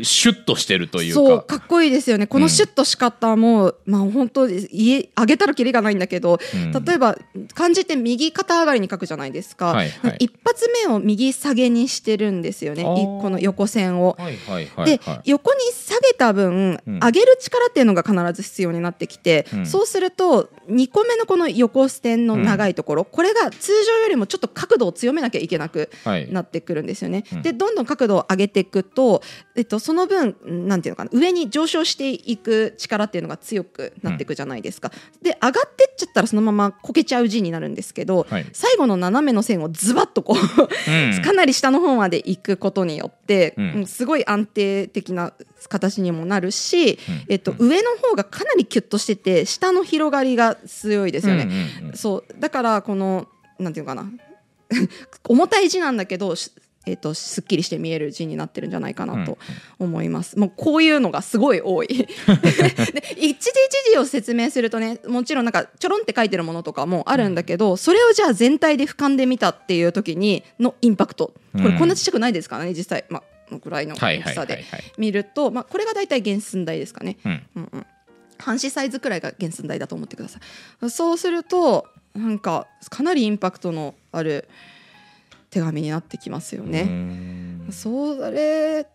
[0.03, 1.21] シュッとしてるというか。
[1.21, 2.27] そうかっこいいですよね。
[2.27, 6.85] このシュッとし方も、まあ本当家上げたらキリがないんだけど、うん。
[6.85, 7.17] 例えば
[7.55, 10.17] 漢字って右肩上がりに書くじゃないですか、はいはい。
[10.19, 12.83] 一発目を右下げにしてるんですよね。
[12.83, 14.17] この横線を。
[14.19, 15.21] はいはいはいで、はい。
[15.27, 16.99] 横に下げた分、うん。
[16.99, 19.67] 上げる力っていうのが必ず必要になってきて、うん。
[19.67, 26.33] そうすると2個目のこの横線の長いところ、これが通常よりもちょっと角度を強めなきゃいけなくはい。
[26.33, 27.23] なってくるんですよね。
[27.33, 27.43] うん。
[27.43, 29.23] でどんどん角度を上げていくと、
[29.69, 34.91] と、その分なんていうのかな上に上昇していく力っていうのが強くなっていくじゃないですか。
[35.23, 38.47] で上がってっちゃったらそのままこけちゃう字になるんですけど、はい。
[38.53, 41.21] 最後の斜めの線をズバッとこううん。
[41.23, 43.73] かなり下の方まで行くことによって、うん。
[43.73, 45.33] うんすごい安定的な
[45.69, 46.99] 形にもなるし、うん。
[47.29, 51.45] えっと、上の方がかなりキュッとしてて下の広がりが強いですよね。
[51.45, 52.41] うんうんうんそう。
[52.41, 53.29] だからこの
[53.59, 54.11] なんていうのかな
[55.25, 56.53] 重たい字なんだけどし
[56.89, 59.39] えー、とすっきりして見える字になってるんじゃないかなと
[59.79, 60.39] 思います。
[60.39, 61.87] もうこういうのがすごい多い。
[61.89, 62.07] で
[63.17, 71.33] 一字一字を説明するとねもちろんなんかちょろんって書いてるものとかもあるんだけどそれをじゃあ全体で俯瞰で見たっていう時にのインパクト。
[71.53, 73.05] これこんなちっちゃくないですからね実際。
[73.09, 74.65] まあのぐらいの大きさで
[74.97, 77.43] 見ると、まあ、これが大体原寸大ですかね、うん。
[77.57, 77.87] うんうん、
[78.39, 80.39] 半紙サイズくらいが原寸大だと思ってくださ
[80.83, 80.91] い。
[80.91, 84.49] そうするとなんかかなりインパクトのある
[85.51, 86.89] 手紙になってきますよね。
[87.71, 88.87] それ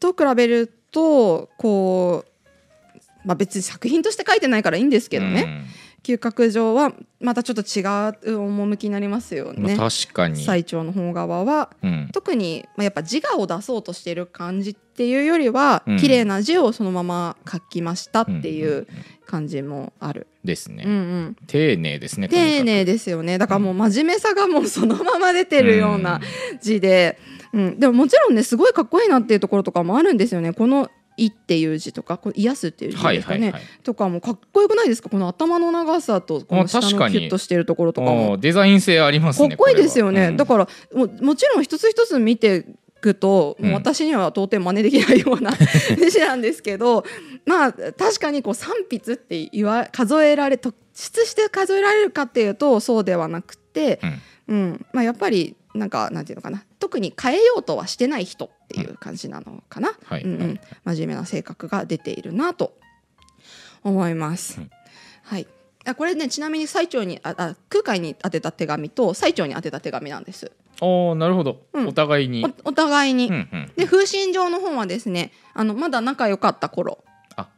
[0.00, 5.64] と比べるとこう、まあ、別に作品として書いてないからいいんですけどね。
[6.06, 7.82] 嗅覚上はまたちょっと違
[8.32, 9.74] う趣になりますよね。
[9.74, 10.44] まあ、確かに。
[10.44, 18.86] 最長の方側は、うん、特に、まあ、やっぱ自我を出そうとしている感じっていうよりは、うん、綺麗な字をそのまま書きましたっていう
[19.26, 20.28] 感じもある。
[20.44, 20.94] ですね、うんう
[21.30, 23.36] ん、丁寧ですね丁寧ですよね。
[23.36, 26.20] だからもう真面目さがもうそのまま出てるような
[26.62, 27.18] 字で、
[27.52, 30.52] うん、うん、でももちろんねすごいかっこいいなっていうところとかもあるんですよね。
[30.52, 35.08] この「い」っていう字とかこれ癒すっていう字ですかね、はいはいはい、とかもかっこよくないですか？
[35.08, 38.36] この頭の長さとこの下のキュッとしてるところとかも。
[38.38, 42.66] デザイン性ありますねかっこいいですよね、うん、だからももちろん一つ一つ見て
[43.00, 45.52] くと、もう私には到底真似できないような
[46.10, 47.04] 字なんですけど
[47.44, 54.00] まあ確かにこう三筆って言わ数えられ突出して数えられるかっていうとそうではなくて、
[54.48, 56.64] うん、うん、まあ、やっぱりなんかなんていうのかな。
[56.78, 62.76] 特に変えようとはしてない人っていう感じなのかな、うん、うん、真面目な性格が出ているなと
[63.82, 64.60] 思います。
[64.60, 64.70] うん、
[65.22, 65.46] はい。
[65.84, 70.50] あこれねちなみに最長にああ空海に宛てた手紙と最長に宛てた手紙なんです。
[70.80, 72.44] あなるほど、うん、お互いに。
[72.64, 77.04] お互いに、うんうん、で風信上の本はですねあのまだ仲良かった頃。
[77.36, 77.48] あ、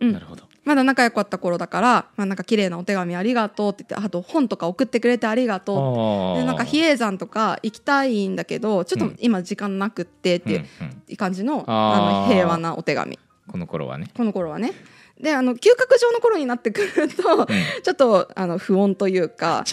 [0.00, 10.64] うん、なるほどまだ仲良かった頃だから、まあ、なんか綺麗なお手紙ありがとうって言ってあと本とか送ってくれてありがとうでなんか比叡山とか行きたいんだけどちょっと今時間なくってって
[11.08, 13.18] いう感じのうんうん、あの平和なお手紙。
[13.46, 14.08] この頃はね。
[14.16, 14.72] この頃はね。
[15.20, 19.64] であの嗅覚上の頃になってくると、うん、ちょっとあの不穏というか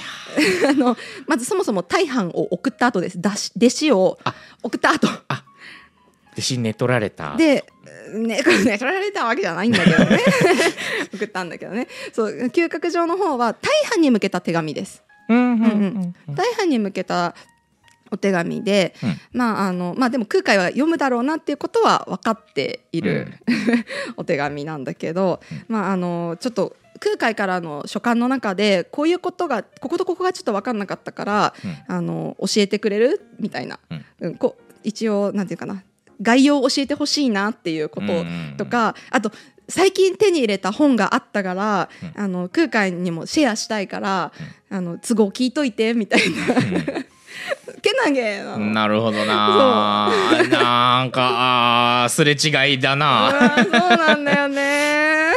[0.67, 0.73] あ。
[0.73, 0.95] の
[1.27, 3.17] まずそもそも大半を送った後です。
[3.17, 4.19] 弟子を
[4.61, 5.07] 送った後
[6.33, 7.35] 弟子寝取られた。
[7.35, 7.65] で
[8.13, 10.19] ね、ね取られたわけじゃないんだけどね。
[11.13, 11.87] 送ったんだけどね。
[12.13, 15.03] そう嗅覚上の方は大半に向けた手紙です。
[15.27, 17.35] 大半に向けた
[18.11, 23.85] お手紙で、うん、まああのまあでも空海は読むだろうなっていうことは分かっている、うん、
[24.17, 25.39] お手紙なんだけど、
[25.69, 31.53] うん、まああのちょっと空海からの書簡の中でこういうことがこことここがちょっと分かんなかったから、
[31.87, 33.25] あの教えてくれる？
[33.39, 33.79] みたいな、
[34.19, 34.35] うん。
[34.35, 35.83] こ一応なんていうかな
[36.21, 38.07] 概要を教えてほしいなっていうこと
[38.57, 39.31] とか、あと
[39.71, 44.31] 最近手に入れた本があったから、うん、あの空海にもシェアしたいから、
[44.69, 46.61] うん、あの都合聞いといてみたいな、うん、
[47.81, 50.11] けなげななるほどな。
[50.49, 53.55] なんかあすれ違いだな。
[53.63, 55.31] そうなんだよね。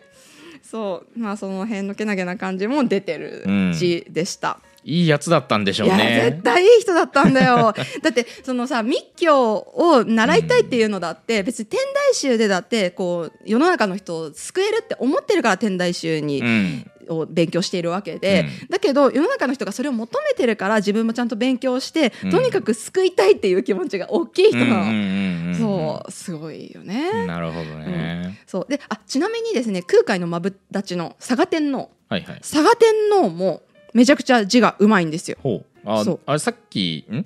[0.64, 1.18] そう。
[1.18, 6.30] まあその辺のけなげな感じも出てる字でした、いいやつだったんでしょうね。
[6.30, 7.74] 絶対いい人だったんだよ。
[8.02, 16.40] だってそのさ密教を習いたいっていうのだって、うん、別に天台宗でだってこう世の中の人を救えるって思ってるから天台宗に。
[16.40, 16.90] うん。
[17.08, 27.24] を勉強しているわけで、うん、だけど世の中の人がそれを求めてるから自分もちゃんと勉強して、うん、とにかく救いたいっていう気持ちが大きい人なの、そうすごいよね。
[27.24, 28.66] なるほどね、うん、そう。
[28.68, 33.62] であちなみにですね空海のまぶだちの佐賀天皇、はいはい、佐賀天皇も
[33.96, 35.38] めちゃくちゃ字がうまいんですよ。
[35.42, 35.90] ほう。
[35.90, 36.20] あそう。
[36.26, 37.24] あれさっきん？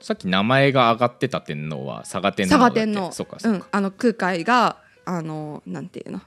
[0.00, 3.12] さっき名前が上がってた天皇は佐賀天皇佐賀天皇。
[3.12, 6.22] そうかそうか、うん、あの空海があのなんていうの？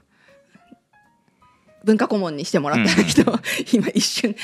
[1.84, 3.40] 文化顧問にしてもらった人、うん、
[3.72, 4.36] 今一瞬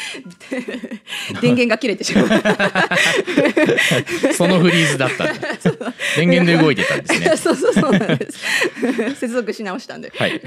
[1.40, 2.28] 電源が切れてしまう。
[4.34, 5.26] そのフリーズだった
[6.16, 7.36] 電源で動いてたんですね。
[7.36, 9.20] そうそうそうなんです。
[9.20, 10.40] 接続し直したんで、はい、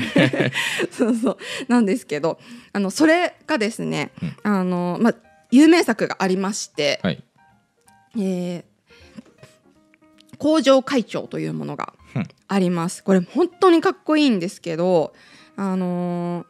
[0.92, 1.38] そうそう。
[1.68, 2.40] なんですけど
[2.74, 5.16] あのそれがですね、うん、あのまあ
[5.52, 7.24] 有名作がありまして、はい、
[8.18, 8.64] えー
[10.40, 11.94] 工場会長というものが
[12.48, 13.04] あります。
[13.04, 15.14] これ本当にかっこいいんですけど、
[15.58, 16.46] あのー、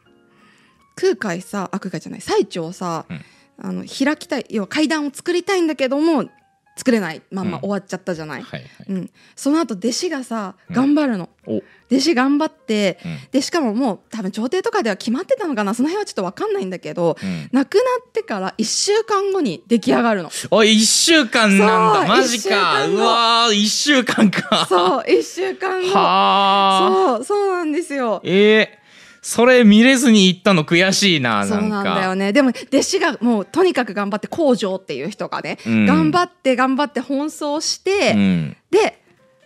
[1.00, 3.24] 空海さあ空海じゃない最澄さ、うん、
[3.58, 6.28] あの開きたい要は階段を作りたいんだけども
[6.76, 12.98] 作れないまんま終わっちゃったじゃない、うんはいはい、うん、その後弟子がさ頑張るの、うん、弟子頑張って、
[13.32, 15.74] でしかももう多分朝廷とかでは決まってたのかな？
[15.74, 17.16] その辺はちょっと分かんないんだけど、
[17.52, 20.28] 亡くなってから1週間後に出来上がるの。
[20.50, 22.08] お1週間なんだ。
[22.08, 22.86] マジか。
[22.86, 24.66] うわー1週間か。
[24.66, 27.18] そう1週間後。
[27.18, 28.22] そうそうなんですよ。
[28.24, 28.79] ええー
[29.22, 31.76] それ見れずに行ったの悔しいなそうなんか。
[31.84, 32.32] なんだよね。
[32.32, 35.86] でも弟子がもうとにかく頑張って工場っていう人がね、うん。
[35.86, 38.56] 頑張って頑張って奔走して、うん。
[38.70, 39.02] で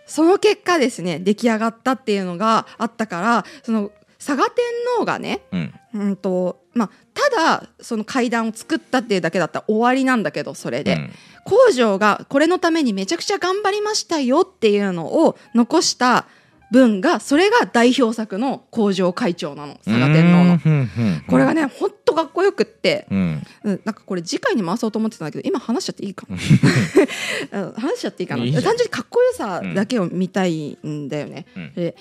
[0.06, 4.64] その結果ですね出来上がったっていうのがあったからその佐賀天
[4.98, 5.74] 皇がねうん。
[5.94, 11.10] うんとまあ、ただその階段を作ったっていうだけだったら終わりなんだけどそれで、うん。
[11.44, 16.26] 工場がこれのためにめちゃくちゃ頑張りましたよっていうのを残した
[16.70, 19.74] 文がそれが代表作の工場会長なの。
[19.84, 20.60] 佐賀天皇の。
[20.64, 23.42] うんうんうんこれがねほんとかっこよくって、うん。
[23.64, 26.26] うん、なんかこれ次回に回そうと思ってたんだけど今話しちゃっていいか
[27.76, 28.44] 話しちゃっていいかな。
[28.44, 31.46] 単純にかっこよさだけを見たいんだよね。
[31.56, 31.72] うん。
[31.74, 31.96] で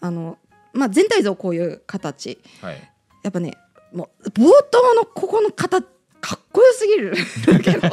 [0.00, 0.38] あの
[0.72, 2.38] まあ、全体像こういう形。
[2.60, 2.90] はい。
[3.22, 3.54] やっぱね
[3.92, 5.80] もう冒頭のここの方
[6.26, 7.14] かっこよすぎる。
[7.46, 7.90] だけどい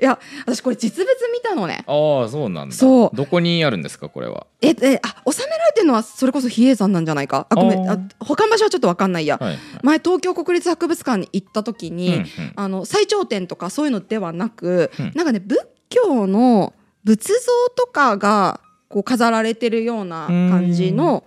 [0.00, 1.84] や私これ実物見たのね。
[1.86, 2.74] ああそうなんだ。
[2.74, 3.16] そう。
[3.16, 4.46] どこにあるんですかこれは？
[4.62, 7.46] ええあ収められてるのはそれこそ比叡山なんじゃないか？
[7.50, 7.90] あごめん。
[7.90, 9.58] ああ保管場所はちょっと分かんないや、はいはい。
[9.82, 12.28] 前東京国立博物館に行った時に、うんうん。
[12.56, 15.12] あの最頂点とかそういうのではなく、うん。
[15.14, 15.58] なんかね仏
[15.90, 16.72] 教の
[17.04, 17.34] 仏像
[17.76, 21.24] とかがこう飾られてるような感じの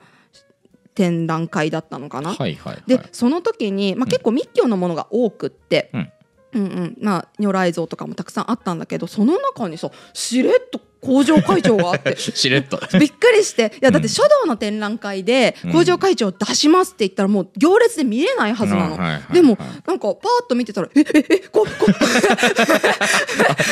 [0.95, 2.34] 展覧会だったのかな。
[2.34, 2.84] はいはいはい。
[2.88, 6.12] でその時に、まあ、結構密教のものが多くって、うん
[6.54, 6.98] うんうん。
[7.02, 12.18] まあ、如来像とかもたくさんあったんだけどその中にさしれっと工場会長があって。
[12.20, 12.78] しれっと。
[13.00, 13.72] びっくりして。
[13.82, 15.72] いやだって書道の展覧会でうん。
[15.72, 18.96] 工場会長出しますって言ったらもう行列で見れないはずなの。
[18.96, 19.34] うんはいはいはい。
[19.34, 19.58] でも
[19.88, 21.86] なんかパーッと見てたら「えええここ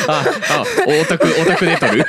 [0.08, 2.04] ああオタクオタクで撮る？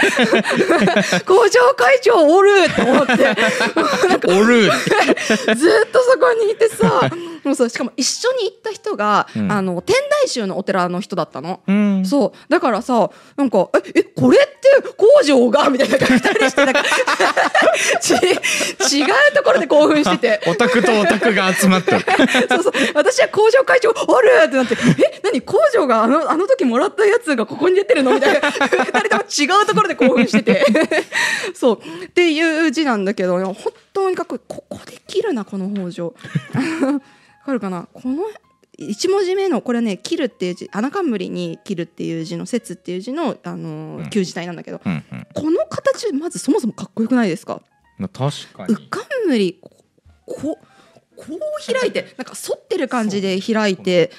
[1.25, 3.13] 工場会長おる!」と思って。
[4.27, 4.63] おる。
[4.69, 7.09] ずっとそこにいてさ。
[7.43, 9.51] もうそうしかも一緒に行った人が、うん。
[9.51, 9.95] あの天
[10.29, 11.61] 台宗のお寺の人だったの。
[11.67, 12.05] うん。
[12.05, 12.51] そう。
[12.51, 16.83] だからさなんか「ええこれって工場が?」みたいな2人してなんか
[18.01, 20.41] ち違うところで興奮してて。
[20.47, 21.91] オタクとオタクが集まって。
[21.91, 21.99] る
[22.49, 22.73] そうそう。
[22.93, 25.41] 私は工場会長あるってなって「え何？
[25.41, 28.39] 工場があのあの時もらったやつがここに出てるの?」みたいな。
[28.49, 29.23] 2人とも
[29.59, 30.65] 違うところで興奮してて。
[31.53, 31.79] そう。
[32.05, 33.55] っていう字なんだけど本
[33.93, 34.41] 当にかっこいい。
[34.47, 36.13] ここで切るなこの北条わ
[37.45, 37.87] かるかな？
[37.93, 38.23] この
[38.79, 44.03] 一文字目のこれね「切る」っていう字穴冠に「切る」っていう字の「説」っていう字の、あのうん。
[44.05, 45.27] ー旧字体なんだけど、うんうん。
[45.33, 47.61] この形まずそもそもかっこよくないですか？
[47.97, 49.69] まあ確かうに冠こ
[50.25, 50.57] こ
[51.17, 54.11] こう開いてなんか反ってる感じで開いて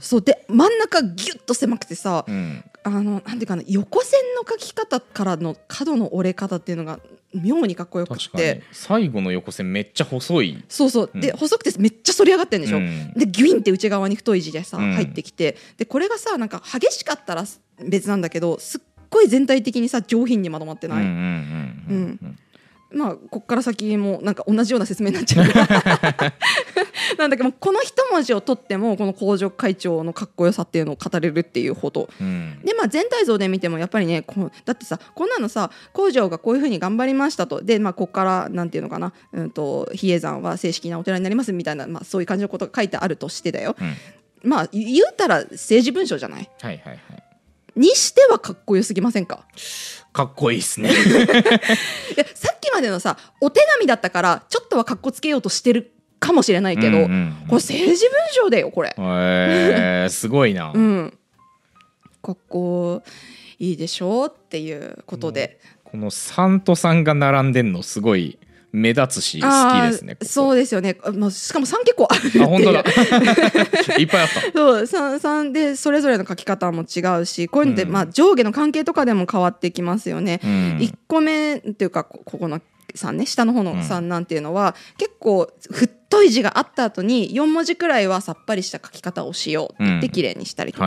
[0.00, 2.64] そうで真ん中ギュッと狭くてさうん。
[2.82, 6.98] あのなんていうかな横線の書き方からの角の折れ方っていうのが
[7.32, 8.62] 妙にかっこよくて。
[8.72, 10.64] 最後の横線めっちゃ細い。
[10.68, 11.10] そうそう。
[11.14, 11.36] で、うん。
[11.36, 13.12] 細くてめっちゃ反り上がってるんでしょ、うん。
[13.14, 14.94] でギュインって内側に太い字でさ、うん。
[14.94, 15.56] 入ってきて。
[15.76, 17.44] でこれがさなんか激しかったら
[17.84, 22.38] 別なんだけどすっごい全体的にさ上品にまとまってない、うん
[22.92, 25.46] まあこっから先もなんか同じような説明になっちゃう。
[27.18, 32.08] なんだけどこの一文字を取ってもこの工場会長のかっこよさっていうのを語れるっていうほど。
[32.20, 32.60] うん。
[32.64, 37.62] でまあ全体像で見てもやっぱりねこうだってさこんなのさ工場がこういうふうに頑張りましたと。
[37.62, 43.76] でまあここからなんていうのかな、うん、と比叡山は正式なお寺になりますみたいな、まあ、そういう感じのことが書いてあるとしてだよ。
[43.80, 43.94] うん。
[44.42, 46.48] まあ言うたら政治文書じゃない？
[46.60, 47.00] はいはいはい。
[47.76, 49.44] にしてはかっこよすぎませんか？
[50.12, 50.90] かっこいいっすね。
[52.34, 58.94] さっきまでのさお手紙だったからちょっとはかっこつけようとしてるかもしれないけど、うんうんこれ政治文書だよこれ。
[58.96, 60.72] へー すごいな。
[60.74, 61.18] うん、
[62.22, 63.02] かっこ
[63.58, 68.38] いいでしょうっていうことで、この3と3が並んでんのすごい
[68.72, 72.44] 目立つし好きですねそうですよね、あまあ、しかも3結構あるっていう。
[72.44, 72.84] あ本当だ。
[73.98, 74.40] いっぱいあった。
[74.52, 77.92] そう三三でそれぞれの書き方も違うしこういうので、うん。
[77.92, 80.40] まあ、上下の関係とかでも変わってきますよね。
[80.44, 80.50] うん。
[80.80, 82.60] 1個目っていうかこここの
[82.94, 90.12] 3ね下の方の3なんていうのは、結構太い字があった後に4文字くらいはさっぱりした書き方をしようって言ってうん。
[90.12, 90.86] 綺麗にしたりとか、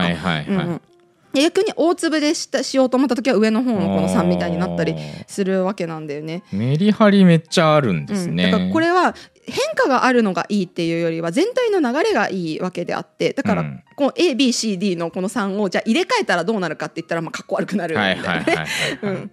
[1.34, 4.96] 逆に大粒でしたしようと思った時は上の方のこの3みたいになったり
[5.28, 6.44] するわけなんだよね。
[6.52, 9.16] メリハリめっちゃあるんですうん、ね、だからこれは
[9.46, 13.84] 変化があるのがいいっていうよりは全体の流れがいいわけであってだからうん。
[13.96, 18.28] この ABCD のこの3をじゃあ入れ替えたらどうなるかって言ったらまあかっこ悪くなるんだよね。
[18.28, 19.32] はいはいはいはい、はいうん。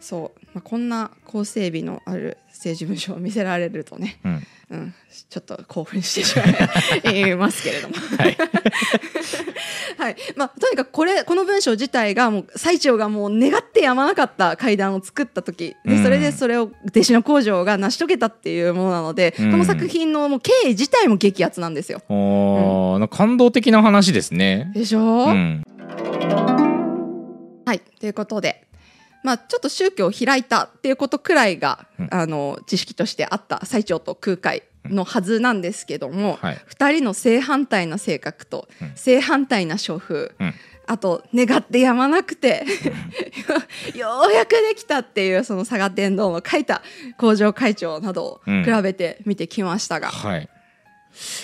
[0.00, 4.94] そう、まあ、こんな構成美のある政治文書を見せられるとね、うんうん、
[5.30, 6.44] ちょっと興奮してしま
[7.10, 7.94] いますけれども。
[8.18, 8.36] はい。
[9.96, 10.16] はい。
[10.36, 15.74] まあ、とにかくこれこの文章自体がもう最長がもう願ってやまなかった階段を作った時。
[15.86, 15.96] うん。
[15.96, 19.50] でそれでそれを弟子の工場が成し遂げたっていうものなので、うん。
[19.52, 22.02] この作品のもう経緯自体も激アツなんですよ。
[22.10, 22.98] おー。
[22.98, 24.70] なんか感動的な話ですね。
[24.74, 25.64] でしょ、うん、
[27.64, 27.80] はい。
[28.00, 28.67] ということで、
[29.28, 32.08] まあ、ちょっと宗教を開いたっていうことくらいが、うん。
[32.10, 36.54] あの知識としてあった最澄と空海のはずなんですけども、はい。
[36.70, 38.92] 2人の正反対な性格とうん。
[38.94, 40.54] 正反対な書風、うん。
[40.86, 42.64] あと願ってやまなくて
[43.94, 46.80] ようやくできたっていうその佐賀天皇の書いた
[47.18, 48.64] 工場会長などをうん。
[48.64, 50.48] 比べて見てきましたが、はい。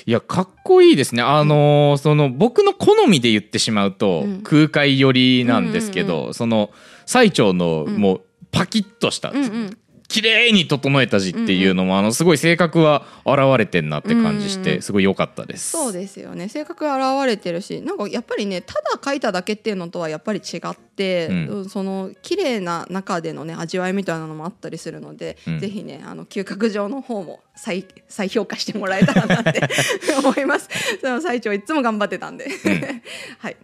[0.06, 1.22] いや、かっこいいですね。
[1.22, 4.42] あのーその、僕の好みで言ってしまうと、うん。
[4.42, 6.70] 空海寄りなんですけど、うんうんその、
[7.06, 7.96] 最澄の、ん。
[7.96, 9.78] もう、パキッとした、うんうん
[10.14, 15.70] 綺麗に整えた字っていうのも、あの、すごい性格は現れてんなって感じして、うんうんすごい良かったです。
[15.70, 29.60] そうですよね性格が現れてるしなんかやっぱりねただ書いただけっていうのとはやっぱり違って、うんその綺麗な中でのね味わいみたいなのもあったりするので、うんぜひねあの嗅覚上の方も再再評価してもらえたらなって
[30.18, 30.68] 思います。
[31.00, 32.48] その最長いつも頑張ってたんで、
[33.38, 33.56] はい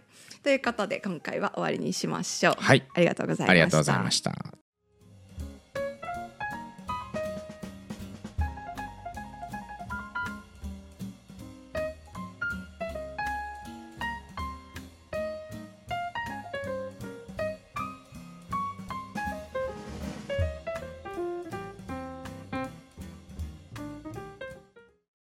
[0.43, 2.55] ということで今回は終わりにしましょう。
[2.57, 3.51] はいありがとうございました。
[3.51, 4.60] ありがとうございました。